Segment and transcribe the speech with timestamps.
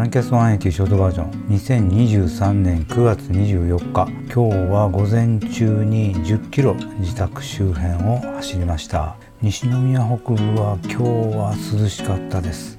[0.00, 1.30] ランキャス180ショートバージョン。
[1.50, 4.10] 2023年9月24日。
[4.32, 9.16] 今日は午前中に10キロ自宅周辺を走りました。
[9.42, 11.02] 西宮北部は今日
[11.36, 12.78] は涼しかったです。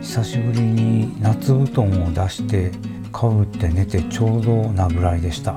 [0.00, 2.72] 久しぶりに夏布団を出して
[3.12, 5.54] かぶって寝てちょうどなぐらいでした。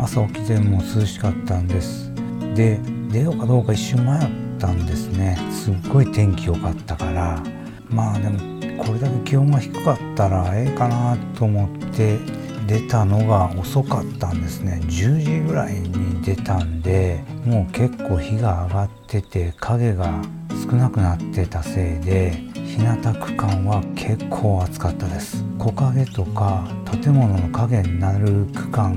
[0.00, 2.12] 朝起きても涼しかったんです。
[2.56, 2.80] で
[3.12, 5.38] 出ようかどうか一瞬迷ったんですね。
[5.52, 7.40] すっごい天気良かったから。
[7.88, 12.18] まあでもこれだけ気温が低かったらええかなと思って
[12.66, 14.80] 出たのが遅かったんですね。
[14.84, 25.44] 10時ぐらいに出たんでもう結構日が上がってて影が少なくなってたせいで日向区間は結構暑かったです。
[25.58, 26.66] 木陰とか
[27.02, 28.96] 建物の影になる区間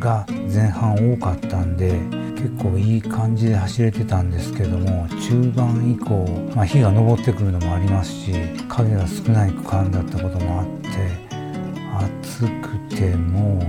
[0.00, 2.00] が前半多かったんで
[2.44, 8.32] 結構いい感じで走れてたんですけども中盤以降、まあ、日が昇ってくるのもありますし
[8.68, 10.90] 影が少ない区間だったこともあって
[12.22, 13.66] 暑くても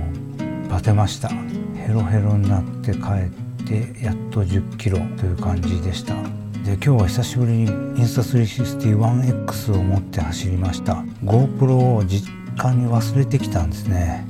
[0.66, 1.30] うバテました。
[1.30, 6.12] ヘロヘロになって帰ってやっと1 0キロという感じでした。
[6.12, 11.02] で今日は久しぶりにインスタ 360-1X を持って走りました。
[11.24, 14.26] GoPro を実家に忘れてきたんですね。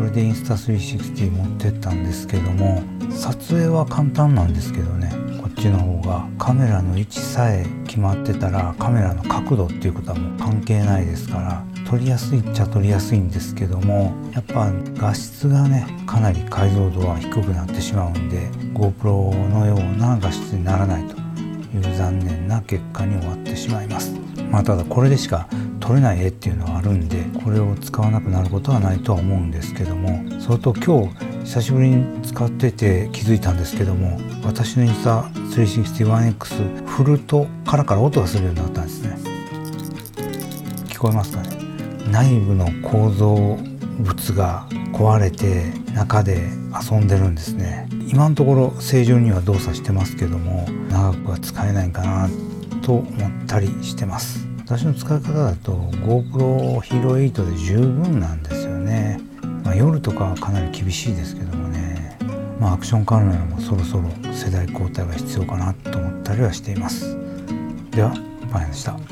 [0.00, 5.12] それでインスタ360持ってったんですけども撮影は簡単なんですけどね
[5.42, 6.26] こっちの方が。
[6.38, 21.14] カメラの位置さえ決まってたらカメラの角度っていうことはもう関係ないですから撮りやすいっちゃ撮りやすいんですけどもやっぱ画質がねかなり解像度は低くなってしまうんで GoPro のような画質にならないと
[21.76, 24.14] いう残念な結果に終わってしまいます。
[24.50, 25.46] まあただこれでしか
[25.90, 39.18] 撮れない絵っていうのはあるんでこれを使わなくなることはないとは思うんですけどもそれと今日久しぶりに使ってて気づいたんですけども私のインスタ 361X 振るとカラカラ音がするようになったんですね。
[40.86, 41.48] 聞こえますかね？
[42.12, 43.58] 内部の構造
[43.98, 46.50] 物が壊れて中で
[46.88, 47.88] 遊んでるんですね。
[48.06, 52.28] 今のところ正常には動作してますけども長くは使えないかな
[52.80, 54.46] と思ったりしてます。
[54.70, 59.18] 私の使い方だと GoPro Hero 8で十分なんですよね、
[59.64, 62.16] まあ、夜とかはかなり厳しいですけどもね。
[62.60, 67.18] まあアクションカメラもそろそろ世代交代が必要かなと思ったりはしています。
[67.90, 68.14] では
[68.52, 69.09] パンでした。